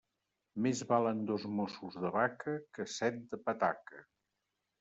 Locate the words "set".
2.97-3.23